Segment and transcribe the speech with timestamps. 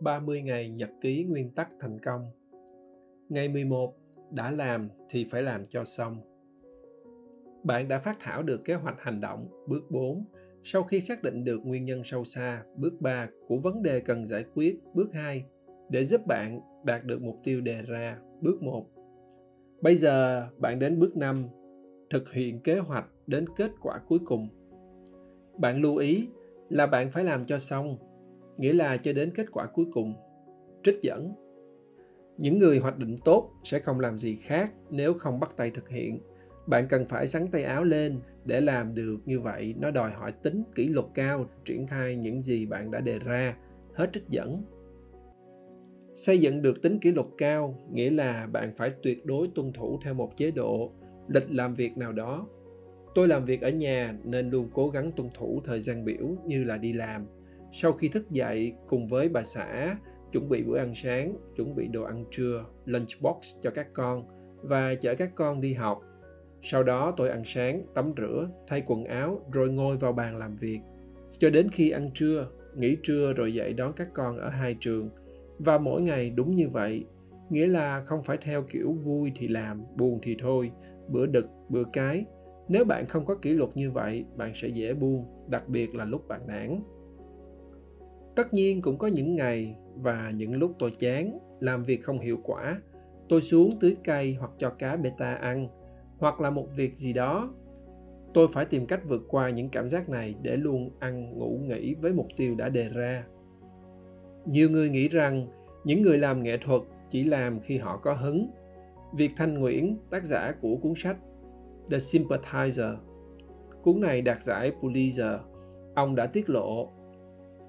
[0.00, 2.30] 30 ngày nhật ký nguyên tắc thành công.
[3.28, 3.94] Ngày 11,
[4.30, 6.16] đã làm thì phải làm cho xong.
[7.64, 10.24] Bạn đã phát thảo được kế hoạch hành động, bước 4.
[10.62, 14.26] Sau khi xác định được nguyên nhân sâu xa, bước 3 của vấn đề cần
[14.26, 15.44] giải quyết, bước 2,
[15.90, 18.86] để giúp bạn đạt được mục tiêu đề ra, bước 1.
[19.80, 21.46] Bây giờ bạn đến bước 5,
[22.10, 24.48] thực hiện kế hoạch đến kết quả cuối cùng.
[25.58, 26.28] Bạn lưu ý
[26.68, 27.96] là bạn phải làm cho xong,
[28.58, 30.14] nghĩa là cho đến kết quả cuối cùng.
[30.82, 31.32] Trích dẫn.
[32.38, 35.88] Những người hoạch định tốt sẽ không làm gì khác nếu không bắt tay thực
[35.88, 36.20] hiện.
[36.66, 39.74] Bạn cần phải sắn tay áo lên để làm được như vậy.
[39.78, 43.56] Nó đòi hỏi tính kỷ luật cao, triển khai những gì bạn đã đề ra.
[43.94, 44.62] Hết trích dẫn.
[46.12, 50.00] Xây dựng được tính kỷ luật cao, nghĩa là bạn phải tuyệt đối tuân thủ
[50.04, 50.92] theo một chế độ,
[51.28, 52.46] lịch làm việc nào đó.
[53.14, 56.64] Tôi làm việc ở nhà nên luôn cố gắng tuân thủ thời gian biểu như
[56.64, 57.26] là đi làm
[57.72, 59.96] sau khi thức dậy cùng với bà xã,
[60.32, 64.26] chuẩn bị bữa ăn sáng, chuẩn bị đồ ăn trưa, lunchbox cho các con
[64.62, 66.00] và chở các con đi học.
[66.62, 70.54] Sau đó tôi ăn sáng, tắm rửa, thay quần áo rồi ngồi vào bàn làm
[70.54, 70.80] việc.
[71.38, 75.10] Cho đến khi ăn trưa, nghỉ trưa rồi dậy đón các con ở hai trường.
[75.58, 77.04] Và mỗi ngày đúng như vậy,
[77.50, 80.70] nghĩa là không phải theo kiểu vui thì làm, buồn thì thôi,
[81.08, 82.24] bữa đực, bữa cái.
[82.68, 86.04] Nếu bạn không có kỷ luật như vậy, bạn sẽ dễ buông đặc biệt là
[86.04, 86.80] lúc bạn nản
[88.38, 92.38] tất nhiên cũng có những ngày và những lúc tôi chán, làm việc không hiệu
[92.44, 92.80] quả,
[93.28, 95.68] tôi xuống tưới cây hoặc cho cá beta ăn,
[96.18, 97.54] hoặc là một việc gì đó.
[98.34, 101.94] Tôi phải tìm cách vượt qua những cảm giác này để luôn ăn, ngủ, nghỉ
[101.94, 103.24] với mục tiêu đã đề ra.
[104.46, 105.46] Nhiều người nghĩ rằng
[105.84, 108.50] những người làm nghệ thuật chỉ làm khi họ có hứng.
[109.14, 111.16] Việc thanh nguyễn, tác giả của cuốn sách
[111.90, 112.96] the sympathizer,
[113.82, 115.38] cuốn này đạt giải pulitzer,
[115.94, 116.92] ông đã tiết lộ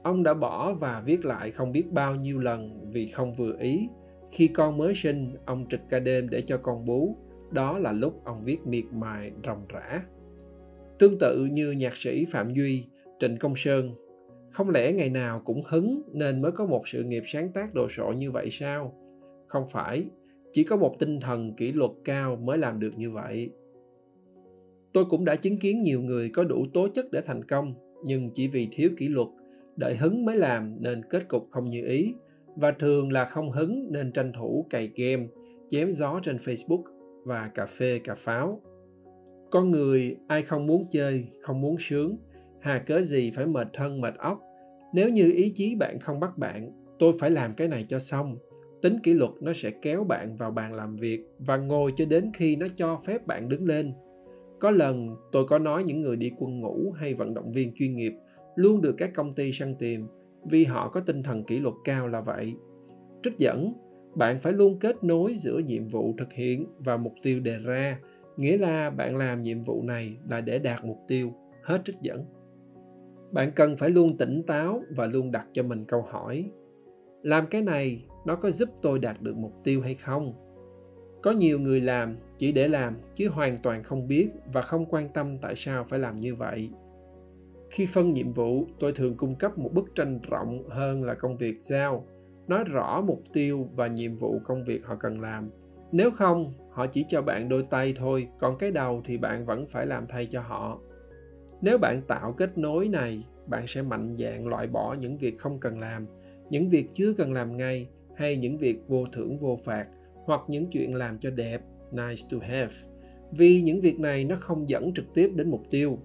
[0.03, 3.89] ông đã bỏ và viết lại không biết bao nhiêu lần vì không vừa ý.
[4.31, 7.15] Khi con mới sinh, ông trực ca đêm để cho con bú.
[7.51, 10.03] Đó là lúc ông viết miệt mài, ròng rã.
[10.99, 12.85] Tương tự như nhạc sĩ phạm duy,
[13.19, 13.95] trịnh công sơn,
[14.51, 17.87] không lẽ ngày nào cũng hứng nên mới có một sự nghiệp sáng tác đồ
[17.87, 18.93] sộ như vậy sao?
[19.47, 20.05] Không phải,
[20.51, 23.49] chỉ có một tinh thần kỷ luật cao mới làm được như vậy.
[24.93, 27.73] Tôi cũng đã chứng kiến nhiều người có đủ tố chất để thành công,
[28.05, 29.27] nhưng chỉ vì thiếu kỷ luật
[29.79, 32.15] đợi hứng mới làm nên kết cục không như ý.
[32.55, 35.27] Và thường là không hứng nên tranh thủ cày game,
[35.67, 36.83] chém gió trên facebook
[37.25, 38.61] và cà phê, cà pháo.
[39.51, 42.17] Con người ai không muốn chơi, không muốn sướng.
[42.61, 44.39] Hà cớ gì phải mệt thân, mệt óc?
[44.93, 48.37] Nếu như ý chí bạn không bắt bạn, tôi phải làm cái này cho xong.
[48.81, 52.31] Tính kỷ luật nó sẽ kéo bạn vào bàn làm việc và ngồi cho đến
[52.33, 53.93] khi nó cho phép bạn đứng lên.
[54.59, 57.95] Có lần tôi có nói những người đi quân ngũ hay vận động viên chuyên
[57.95, 58.13] nghiệp
[58.55, 60.07] luôn được các công ty săn tìm
[60.45, 62.53] vì họ có tinh thần kỷ luật cao là vậy.
[63.23, 63.73] Trích dẫn,
[64.15, 67.99] bạn phải luôn kết nối giữa nhiệm vụ thực hiện và mục tiêu đề ra,
[68.37, 71.33] nghĩa là bạn làm nhiệm vụ này là để đạt mục tiêu.
[71.63, 72.25] Hết trích dẫn.
[73.31, 76.51] Bạn cần phải luôn tỉnh táo và luôn đặt cho mình câu hỏi,
[77.23, 80.33] làm cái này nó có giúp tôi đạt được mục tiêu hay không?
[81.21, 85.09] Có nhiều người làm chỉ để làm chứ hoàn toàn không biết và không quan
[85.13, 86.69] tâm tại sao phải làm như vậy
[87.69, 91.37] khi phân nhiệm vụ, tôi thường cung cấp một bức tranh rộng hơn là công
[91.37, 92.05] việc giao,
[92.47, 95.49] nói rõ mục tiêu và nhiệm vụ công việc họ cần làm.
[95.91, 99.67] Nếu không, họ chỉ cho bạn đôi tay thôi, còn cái đầu thì bạn vẫn
[99.67, 100.79] phải làm thay cho họ.
[101.61, 105.59] Nếu bạn tạo kết nối này, bạn sẽ mạnh dạn loại bỏ những việc không
[105.59, 106.05] cần làm,
[106.49, 109.85] những việc chưa cần làm ngay hay những việc vô thưởng vô phạt
[110.25, 112.73] hoặc những chuyện làm cho đẹp, nice to have.
[113.31, 115.99] Vì những việc này nó không dẫn trực tiếp đến mục tiêu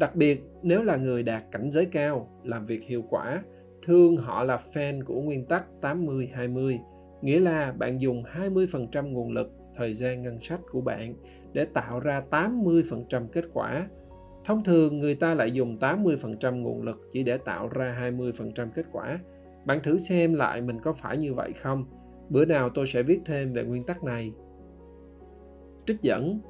[0.00, 3.42] đặc biệt, nếu là người đạt cảnh giới cao, làm việc hiệu quả,
[3.86, 6.78] thường họ là fan của nguyên tắc 80-20
[7.22, 11.14] nghĩa là bạn dùng 20% nguồn lực, thời gian ngân sách của bạn
[11.52, 13.86] để tạo ra 80% kết quả
[14.44, 18.86] Thông thường, người ta lại dùng 80% nguồn lực chỉ để tạo ra 20% kết
[18.92, 19.18] quả.
[19.64, 21.84] Bạn thử xem lại mình có phải như vậy không?
[22.28, 24.32] Bữa nào tôi sẽ viết thêm về nguyên tắc này.
[25.86, 26.40] Trích dẫn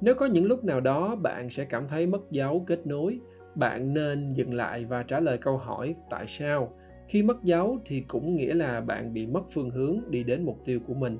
[0.00, 3.18] nếu có những lúc nào đó bạn sẽ cảm thấy mất dấu kết nối,
[3.54, 6.72] bạn nên dừng lại và trả lời câu hỏi tại sao.
[7.08, 10.58] Khi mất dấu thì cũng nghĩa là bạn bị mất phương hướng đi đến mục
[10.64, 11.18] tiêu của mình.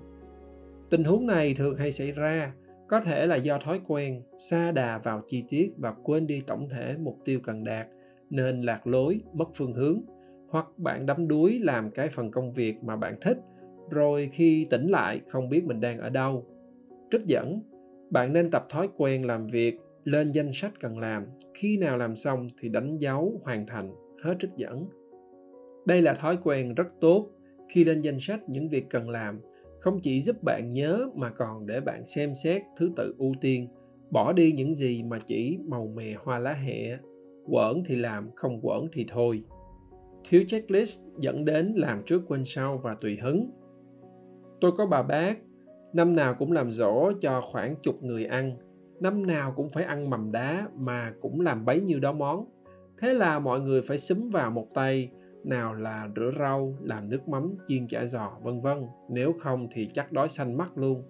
[0.90, 2.52] Tình huống này thường hay xảy ra
[2.88, 6.68] có thể là do thói quen xa đà vào chi tiết và quên đi tổng
[6.68, 7.86] thể mục tiêu cần đạt
[8.30, 10.00] nên lạc lối mất phương hướng
[10.48, 13.38] hoặc bạn đắm đuối làm cái phần công việc mà bạn thích
[13.90, 16.46] rồi khi tỉnh lại không biết mình đang ở đâu
[17.10, 17.60] trích dẫn
[18.10, 21.24] bạn nên tập thói quen làm việc, lên danh sách cần làm,
[21.54, 24.88] khi nào làm xong thì đánh dấu hoàn thành, hết trích dẫn.
[25.86, 27.30] Đây là thói quen rất tốt
[27.68, 29.40] khi lên danh sách những việc cần làm,
[29.80, 33.68] không chỉ giúp bạn nhớ mà còn để bạn xem xét thứ tự ưu tiên,
[34.10, 36.98] bỏ đi những gì mà chỉ màu mè hoa lá hẹ
[37.46, 39.42] quẩn thì làm, không quẩn thì thôi.
[40.28, 43.50] Thiếu checklist dẫn đến làm trước quên sau và tùy hứng.
[44.60, 45.38] Tôi có bà bác
[45.96, 48.56] năm nào cũng làm dỗ cho khoảng chục người ăn.
[49.00, 52.46] Năm nào cũng phải ăn mầm đá mà cũng làm bấy nhiêu đó món.
[52.98, 55.10] Thế là mọi người phải xúm vào một tay,
[55.44, 58.86] nào là rửa rau, làm nước mắm, chiên chả giò, vân vân.
[59.08, 61.02] Nếu không thì chắc đói xanh mắt luôn.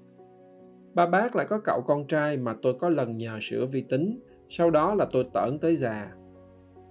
[0.95, 4.21] Ba bác lại có cậu con trai mà tôi có lần nhờ sửa vi tính.
[4.49, 6.13] Sau đó là tôi tởn tới già.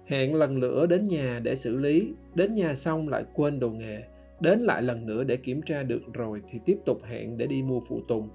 [0.06, 2.14] Hẹn lần nữa đến nhà để xử lý.
[2.34, 4.02] Đến nhà xong lại quên đồ nghề
[4.40, 7.62] đến lại lần nữa để kiểm tra được rồi thì tiếp tục hẹn để đi
[7.62, 8.28] mua phụ tùng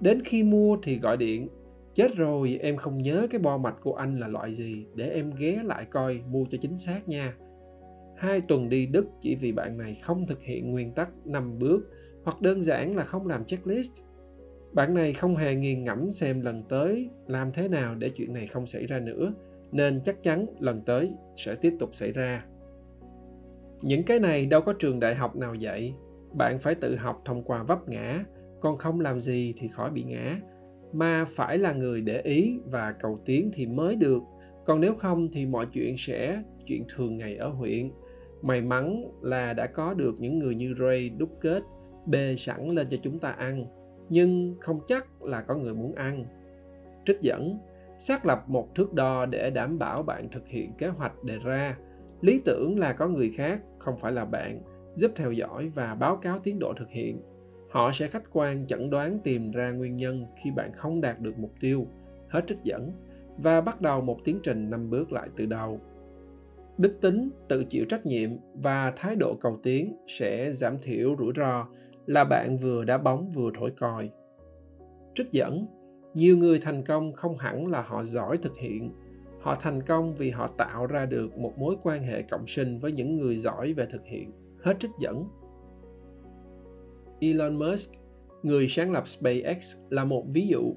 [0.00, 1.48] đến khi mua thì gọi điện
[1.92, 5.32] chết rồi em không nhớ cái bo mạch của anh là loại gì để em
[5.38, 7.34] ghé lại coi mua cho chính xác nha
[8.16, 11.80] hai tuần đi Đức chỉ vì bạn này không thực hiện nguyên tắc 5 bước
[12.24, 13.92] hoặc đơn giản là không làm checklist.
[14.72, 18.46] Bạn này không hề nghiền ngẫm xem lần tới làm thế nào để chuyện này
[18.46, 19.34] không xảy ra nữa,
[19.72, 22.46] nên chắc chắn lần tới sẽ tiếp tục xảy ra.
[23.82, 25.94] Những cái này đâu có trường đại học nào dạy,
[26.32, 28.24] bạn phải tự học thông qua vấp ngã,
[28.60, 30.40] còn không làm gì thì khỏi bị ngã,
[30.92, 34.22] mà phải là người để ý và cầu tiến thì mới được,
[34.64, 37.90] còn nếu không thì mọi chuyện sẽ chuyện thường ngày ở huyện.
[38.42, 41.62] May mắn là đã có được những người như Ray đúc kết
[42.06, 43.66] bê sẵn lên cho chúng ta ăn.
[44.08, 46.24] Nhưng không chắc là có người muốn ăn.
[47.04, 47.58] Trích dẫn
[47.98, 51.76] xác lập một thước đo để đảm bảo bạn thực hiện kế hoạch đề ra
[52.26, 54.60] lý tưởng là có người khác, không phải là bạn,
[54.94, 57.22] giúp theo dõi và báo cáo tiến độ thực hiện.
[57.70, 61.38] Họ sẽ khách quan, chẩn đoán, tìm ra nguyên nhân khi bạn không đạt được
[61.38, 61.86] mục tiêu,
[62.28, 62.92] hết trích dẫn,
[63.38, 65.80] và bắt đầu một tiến trình năm bước lại từ đầu.
[66.78, 71.32] Đức tính, tự chịu trách nhiệm và thái độ cầu tiến sẽ giảm thiểu rủi
[71.36, 71.66] ro
[72.06, 74.10] là bạn vừa đá bóng vừa thổi còi.
[75.14, 75.66] Trích dẫn,
[76.14, 78.90] nhiều người thành công không hẳn là họ giỏi thực hiện
[79.46, 82.92] họ thành công vì họ tạo ra được một mối quan hệ cộng sinh với
[82.92, 84.32] những người giỏi về thực hiện.
[84.62, 85.24] Hết trích dẫn.
[87.20, 87.90] Elon musk
[88.42, 90.74] người sáng lập spacex là một ví dụ.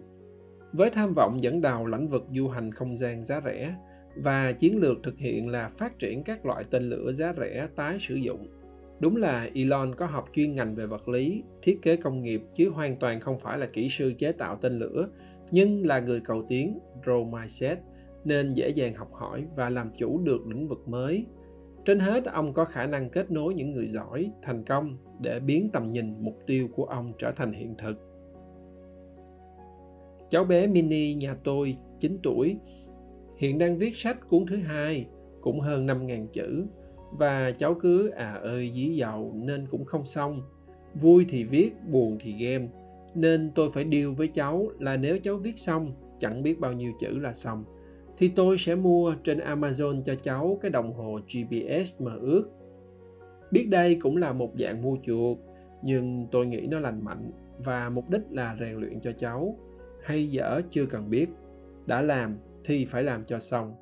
[0.73, 3.75] Với tham vọng dẫn đầu lĩnh vực du hành không gian giá rẻ
[4.15, 7.99] và chiến lược thực hiện là phát triển các loại tên lửa giá rẻ tái
[7.99, 8.47] sử dụng.
[8.99, 12.69] Đúng là Elon có học chuyên ngành về vật lý, thiết kế công nghiệp chứ
[12.69, 15.09] hoàn toàn không phải là kỹ sư chế tạo tên lửa,
[15.51, 17.79] nhưng là người cầu tiến, role mindset,
[18.29, 21.25] nên dễ dàng học hỏi và làm chủ được lĩnh vực mới.
[21.85, 25.69] Trên hết, ông có khả năng kết nối những người giỏi, thành công để biến
[25.73, 27.97] tầm nhìn, mục tiêu của ông trở thành hiện thực.
[30.29, 32.57] Cháu bé Mini nhà tôi, 9 tuổi,
[33.39, 35.07] Hiện đang viết sách cuốn thứ hai,
[35.41, 36.65] cũng hơn 5.000 chữ,
[37.11, 40.41] và cháu cứ à ơi dí dầu nên cũng không xong.
[40.93, 42.67] Vui thì viết, buồn thì game,
[43.15, 46.91] nên tôi phải điều với cháu là nếu cháu viết xong, chẳng biết bao nhiêu
[46.99, 47.63] chữ là xong,
[48.19, 52.49] thì tôi sẽ mua trên Amazon cho cháu cái đồng hồ GPS mà ước.
[53.51, 55.37] Biết đây cũng là một dạng mua chuộc,
[55.83, 57.31] nhưng tôi nghĩ nó lành mạnh
[57.65, 59.57] và mục đích là rèn luyện cho cháu.
[60.03, 61.29] Hay dở chưa cần biết,
[61.85, 63.73] đã làm thì phải làm cho xong.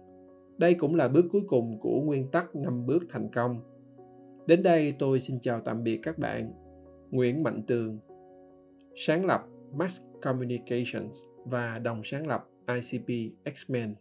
[0.57, 3.61] Đây cũng là bước cuối cùng của nguyên tắc 5 bước thành công.
[4.45, 6.51] Đến đây tôi xin chào tạm biệt các bạn.
[7.11, 7.99] Nguyễn Mạnh Tường
[8.95, 9.41] Sáng lập
[9.73, 13.07] max Communications và đồng sáng lập ICP
[13.45, 13.93] X-Men